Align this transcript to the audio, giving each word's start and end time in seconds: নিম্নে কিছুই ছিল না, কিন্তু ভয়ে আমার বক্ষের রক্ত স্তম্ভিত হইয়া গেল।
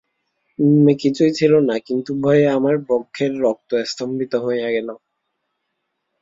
নিম্নে 0.59 0.93
কিছুই 1.03 1.31
ছিল 1.39 1.53
না, 1.69 1.75
কিন্তু 1.87 2.11
ভয়ে 2.23 2.45
আমার 2.57 2.75
বক্ষের 2.89 3.31
রক্ত 3.43 3.71
স্তম্ভিত 3.91 4.33
হইয়া 4.45 4.69
গেল। 4.75 4.89